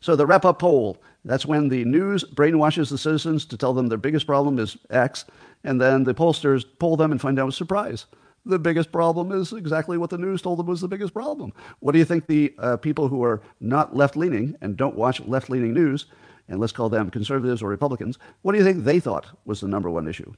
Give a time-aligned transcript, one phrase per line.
[0.00, 3.88] So the wrap up poll, that's when the news brainwashes the citizens to tell them
[3.88, 5.24] their biggest problem is X,
[5.64, 8.06] and then the pollsters poll them and find out surprise.
[8.46, 11.52] The biggest problem is exactly what the news told them was the biggest problem.
[11.80, 15.20] What do you think the uh, people who are not left leaning and don't watch
[15.20, 16.06] left leaning news,
[16.48, 19.68] and let's call them conservatives or Republicans, what do you think they thought was the
[19.68, 20.32] number one issue?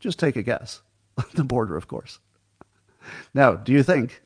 [0.00, 0.82] Just take a guess.
[1.34, 2.18] the border, of course.
[3.32, 4.22] Now, do you think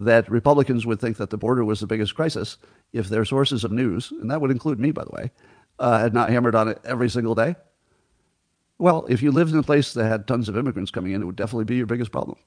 [0.00, 2.58] that Republicans would think that the border was the biggest crisis
[2.92, 5.30] if their sources of news, and that would include me, by the way,
[5.78, 7.56] uh, had not hammered on it every single day?
[8.78, 11.24] Well, if you lived in a place that had tons of immigrants coming in, it
[11.24, 12.38] would definitely be your biggest problem.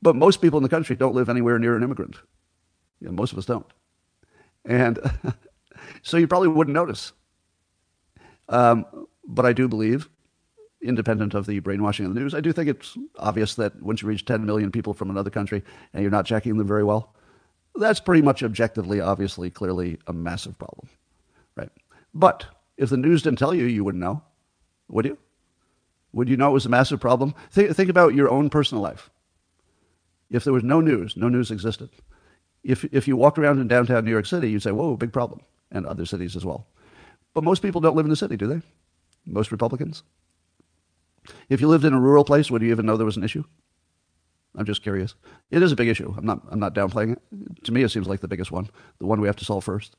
[0.00, 2.16] But most people in the country don't live anywhere near an immigrant.
[3.00, 3.66] You know, most of us don't.
[4.64, 4.98] And
[6.02, 7.12] so you probably wouldn't notice.
[8.48, 8.86] Um,
[9.26, 10.08] but I do believe
[10.86, 12.34] independent of the brainwashing of the news.
[12.34, 15.62] I do think it's obvious that once you reach 10 million people from another country
[15.92, 17.14] and you're not checking them very well,
[17.74, 20.88] that's pretty much objectively, obviously, clearly a massive problem,
[21.56, 21.70] right?
[22.14, 24.22] But if the news didn't tell you, you wouldn't know,
[24.88, 25.18] would you?
[26.12, 27.34] Would you know it was a massive problem?
[27.50, 29.10] Think, think about your own personal life.
[30.30, 31.90] If there was no news, no news existed.
[32.64, 35.42] If, if you walked around in downtown New York City, you'd say, whoa, big problem,
[35.70, 36.66] and other cities as well.
[37.34, 38.62] But most people don't live in the city, do they?
[39.26, 40.02] Most Republicans?
[41.48, 43.44] If you lived in a rural place, would you even know there was an issue?
[44.56, 45.14] I'm just curious.
[45.50, 46.14] It is a big issue.
[46.16, 46.42] I'm not.
[46.50, 47.64] I'm not downplaying it.
[47.64, 49.96] To me, it seems like the biggest one, the one we have to solve first.